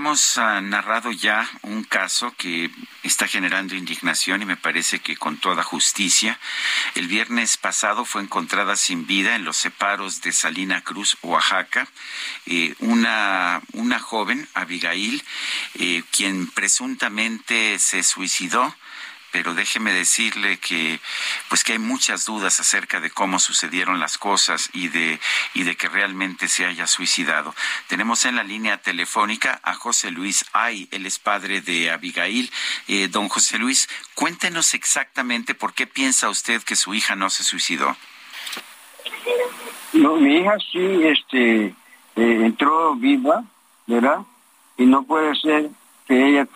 [0.00, 2.70] Hemos uh, narrado ya un caso que
[3.02, 6.38] está generando indignación y me parece que con toda justicia.
[6.94, 11.86] El viernes pasado fue encontrada sin vida en los separos de Salina Cruz, Oaxaca,
[12.46, 15.22] eh, una, una joven, Abigail,
[15.74, 18.74] eh, quien presuntamente se suicidó
[19.32, 21.00] pero déjeme decirle que
[21.48, 25.20] pues que hay muchas dudas acerca de cómo sucedieron las cosas y de
[25.54, 27.54] y de que realmente se haya suicidado.
[27.88, 32.50] Tenemos en la línea telefónica a José Luis Ay, él es padre de Abigail.
[32.88, 37.44] Eh, don José Luis, cuéntenos exactamente por qué piensa usted que su hija no se
[37.44, 37.96] suicidó.
[39.92, 41.74] No, mi hija sí, este, eh,
[42.16, 43.44] entró viva,
[43.86, 44.20] ¿verdad?
[44.76, 45.70] Y no puede ser
[46.06, 46.46] que ella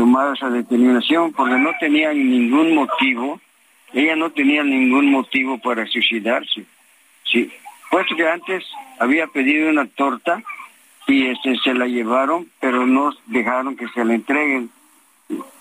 [0.00, 3.38] tomado esa determinación porque no tenía ningún motivo,
[3.92, 6.64] ella no tenía ningún motivo para suicidarse.
[7.30, 7.52] Sí,
[7.90, 8.64] puesto que antes
[8.98, 10.42] había pedido una torta
[11.06, 14.70] y este, se la llevaron, pero no dejaron que se la entreguen.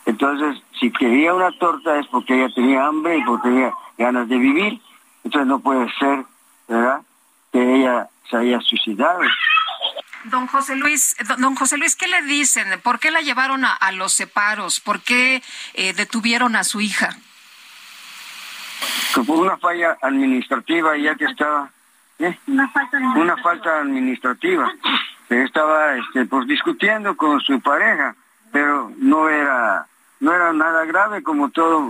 [0.06, 4.38] Entonces, si quería una torta es porque ella tenía hambre y porque tenía ganas de
[4.38, 4.80] vivir.
[5.26, 6.24] Entonces no puede ser,
[6.70, 7.02] ¿verdad?,
[7.52, 9.20] que ella se haya suicidado.
[10.26, 12.80] Don José Luis, don José Luis, ¿qué le dicen?
[12.82, 14.80] ¿Por qué la llevaron a, los separos?
[14.80, 15.42] ¿Por qué
[15.74, 17.16] eh, detuvieron a su hija?
[19.26, 21.70] por una falla administrativa, ya que estaba
[22.20, 22.38] ¿eh?
[22.48, 24.72] una, falta una falta administrativa.
[25.30, 28.16] Estaba este, pues discutiendo con su pareja,
[28.52, 29.86] pero no era
[30.20, 31.88] no era nada grave como todo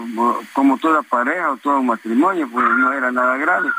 [0.53, 3.69] como toda pareja o todo matrimonio, pues no era nada grave.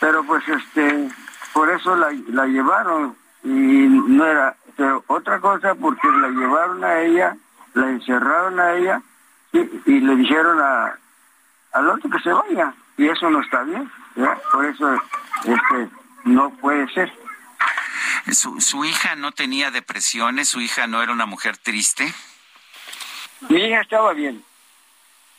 [0.00, 1.08] Pero pues este
[1.52, 3.16] por eso la, la llevaron
[3.48, 7.36] y no era, pero otra cosa porque la llevaron a ella,
[7.74, 9.02] la encerraron a ella
[9.52, 10.98] y, le dijeron a,
[11.72, 13.90] al otro que se vaya y eso no está bien,
[14.52, 14.94] por eso
[15.44, 15.88] este
[16.24, 17.12] no puede ser.
[18.32, 20.48] ¿Su, ¿Su hija no tenía depresiones?
[20.50, 22.12] ¿Su hija no era una mujer triste?
[23.48, 24.44] Mi hija estaba bien.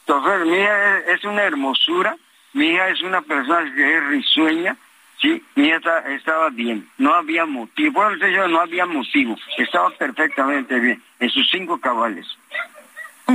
[0.08, 2.18] Entonces, mi hija es una hermosura,
[2.54, 4.76] mi hija es una persona que es risueña,
[5.22, 10.80] Sí, mi hija estaba bien, no había motivo, bueno, yo no había motivo, estaba perfectamente
[10.80, 12.26] bien, en sus cinco cabales.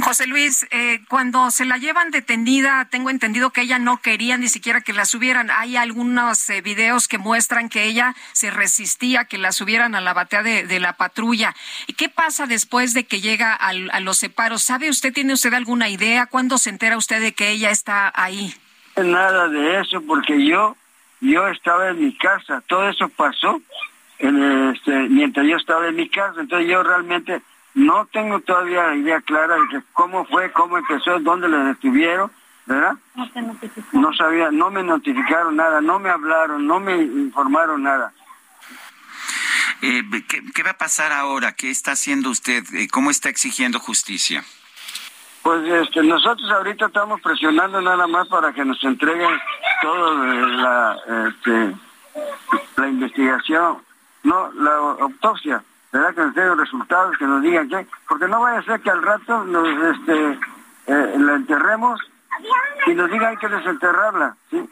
[0.01, 4.49] José Luis, eh, cuando se la llevan detenida, tengo entendido que ella no quería ni
[4.49, 5.51] siquiera que la subieran.
[5.51, 10.13] Hay algunos eh, videos que muestran que ella se resistía que la subieran a la
[10.13, 11.55] batea de, la patrulla.
[11.87, 14.63] ¿Y qué pasa después de que llega a los separos?
[14.65, 16.27] ¿Sabe usted, tiene usted alguna idea?
[16.27, 18.53] ¿Cuándo se entera usted de que ella está ahí?
[18.97, 20.77] Nada de eso, porque yo
[21.25, 23.61] yo estaba en mi casa, todo eso pasó
[24.19, 27.43] este, mientras yo estaba en mi casa, entonces yo realmente
[27.75, 32.31] no tengo todavía la idea clara de cómo fue, cómo empezó, dónde le detuvieron,
[32.67, 32.95] ¿verdad?
[33.93, 38.13] No, sabía, no me notificaron nada, no me hablaron, no me informaron nada.
[39.83, 40.03] Eh,
[40.55, 41.53] ¿qué, va a pasar ahora?
[41.53, 42.65] ¿Qué está haciendo usted?
[42.73, 44.45] Eh, ¿Cómo está exigiendo justicia?
[45.45, 49.29] Pues este, nosotros ahorita estamos presionando nada más para que nos entreguen
[49.83, 50.97] todo la,
[51.29, 51.75] este,
[52.79, 53.77] la investigación,
[54.23, 55.63] no, la autopsia,
[55.93, 56.15] ¿verdad?
[56.15, 58.89] Que nos den los resultados, que nos digan qué, porque no vaya a ser que
[58.89, 60.39] al rato nos, este,
[60.87, 62.01] eh, la enterremos
[62.87, 64.67] y nos digan que desenterrarla, ¿sí?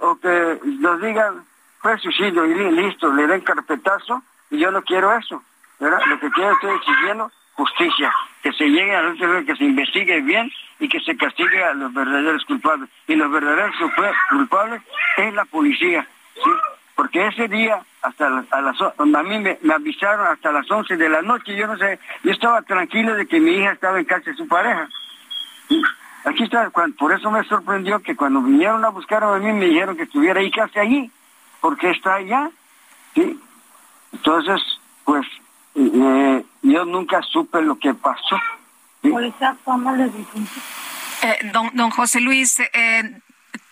[0.00, 1.44] O que nos digan,
[1.80, 5.42] fue suicidio y listo, le den carpetazo y yo no quiero eso,
[5.78, 6.00] ¿verdad?
[6.06, 8.12] Lo que quiero estoy exigiendo justicia,
[8.42, 12.44] que se llegue a que se investigue bien y que se castigue a los verdaderos
[12.44, 12.88] culpables.
[13.08, 13.74] Y los verdaderos
[14.30, 14.82] culpables
[15.16, 16.50] es la policía, ¿sí?
[16.94, 21.22] Porque ese día, hasta a las, a mí me, avisaron hasta las 11 de la
[21.22, 24.36] noche, yo no sé, yo estaba tranquilo de que mi hija estaba en casa de
[24.36, 24.88] su pareja.
[26.24, 29.96] Aquí está, por eso me sorprendió que cuando vinieron a buscar a mí me dijeron
[29.96, 31.10] que estuviera ahí casi allí,
[31.60, 32.50] porque está allá,
[33.14, 33.38] ¿sí?
[34.12, 34.60] Entonces,
[35.04, 35.26] pues,
[35.76, 38.36] eh, yo nunca supe lo que pasó.
[39.64, 40.06] ¿cómo le
[41.22, 43.20] eh, don, don José Luis, eh,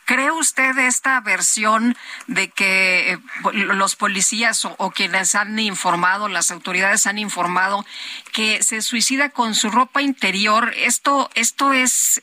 [0.06, 1.96] ¿Cree usted esta versión
[2.26, 3.18] de que eh,
[3.52, 7.86] los policías o, quienes han informado, las autoridades han informado
[8.32, 10.74] que se suicida con su ropa interior?
[10.76, 12.22] Esto, esto es,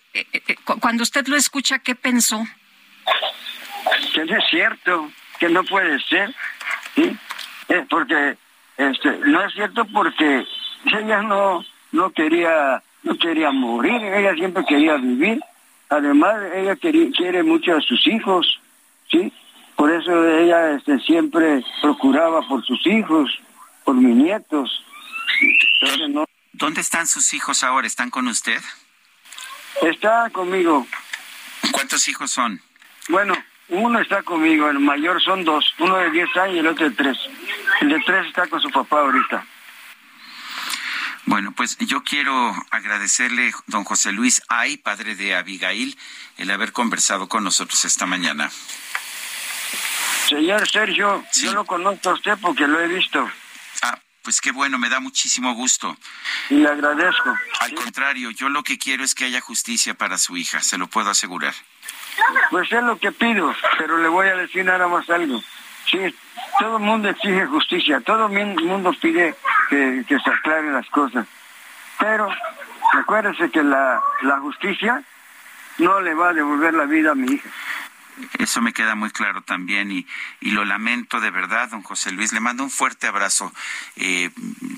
[0.79, 2.45] cuando usted lo escucha, ¿qué pensó?
[4.13, 6.35] que no es cierto, que no puede ser,
[6.95, 7.17] ¿sí?
[7.69, 8.37] Eh, porque
[8.89, 10.45] este, no es cierto porque
[10.85, 15.39] ella no, no quería, no quería morir, ella siempre quería vivir.
[15.89, 18.59] Además, ella quiere mucho a sus hijos,
[19.09, 19.31] ¿sí?
[19.75, 23.29] Por eso ella este, siempre procuraba por sus hijos,
[23.83, 24.83] por mis nietos.
[26.53, 27.87] ¿Dónde están sus hijos ahora?
[27.87, 28.61] ¿Están con usted?
[29.81, 30.85] Está conmigo.
[31.71, 32.61] ¿Cuántos hijos son?
[33.09, 33.33] Bueno,
[33.71, 36.95] uno está conmigo, el mayor son dos, uno de 10 años y el otro de
[36.95, 37.17] 3.
[37.81, 39.43] El de 3 está con su papá ahorita.
[41.25, 45.97] Bueno, pues yo quiero agradecerle, don José Luis Ay, padre de Abigail,
[46.37, 48.51] el haber conversado con nosotros esta mañana.
[50.27, 53.29] Señor Sergio, yo lo conozco a usted porque lo he visto.
[53.81, 55.97] Ah, pues qué bueno, me da muchísimo gusto.
[56.49, 57.35] Y le agradezco.
[57.59, 60.87] Al contrario, yo lo que quiero es que haya justicia para su hija, se lo
[60.87, 61.53] puedo asegurar.
[62.51, 65.43] Pues es lo que pido, pero le voy a decir nada más algo.
[65.89, 65.97] Sí,
[66.61, 69.33] todo el mundo exige justicia, todo el mundo pide
[69.67, 71.25] que, se aclaren las cosas.
[71.97, 72.29] Pero
[72.93, 75.03] recuérdese que la, la justicia
[75.79, 77.49] no le va a devolver la vida a mi hija.
[78.37, 80.05] Eso me queda muy claro también y,
[80.39, 82.31] y, lo lamento de verdad, don José Luis.
[82.31, 83.51] Le mando un fuerte abrazo.
[83.95, 84.29] Eh,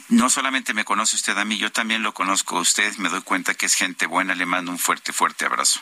[0.08, 2.96] no solamente me conoce usted a mí, yo también lo conozco a usted.
[2.98, 4.36] Me doy cuenta que es gente buena.
[4.36, 5.82] Le mando un fuerte, fuerte abrazo.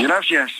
[0.00, 0.50] Gracias.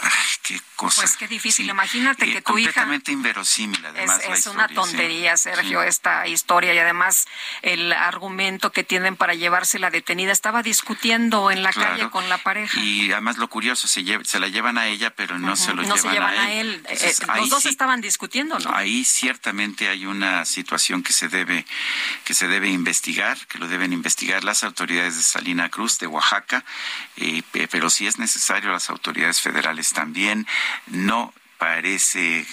[0.00, 0.10] Ay,
[0.42, 1.02] qué cosa.
[1.02, 1.68] Pues qué difícil.
[1.68, 2.72] Imagínate que tu hija.
[2.72, 4.20] Completamente inverosímil, además.
[4.28, 6.74] Es, una tontería, Sergio, esta historia.
[6.74, 7.26] Y además,
[7.62, 10.32] el argumento que tienen para llevarse la detenida.
[10.32, 12.80] Estaba discutiendo en la calle con la pareja.
[12.80, 16.22] Y además, lo curioso, se, se la llevan a ella, pero no se lo llevan,
[16.22, 16.84] a él.
[16.88, 18.74] Eh, los dos estaban discutiendo, ¿no?
[18.74, 21.64] Ahí ciertamente hay una situación que se debe
[22.24, 26.64] que se debe investigar, que lo deben investigar las autoridades de Salina Cruz, de Oaxaca,
[27.16, 30.46] eh, pero si es necesario las autoridades federales también.
[30.86, 32.46] No parece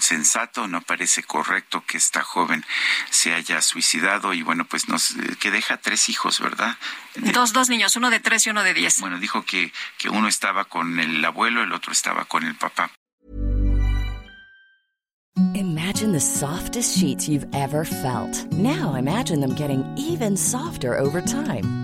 [0.00, 2.64] sensato, no parece correcto que esta joven
[3.10, 6.76] se haya suicidado y bueno, pues nos eh, que deja tres hijos, ¿verdad?
[7.16, 9.00] Dos, dos niños, uno de tres y uno de diez.
[9.00, 12.90] Bueno, dijo que, que uno estaba con el abuelo, el otro estaba con el papá.
[15.54, 18.46] Imagine the softest sheets you've ever felt.
[18.52, 21.83] Now imagine them getting even softer over time.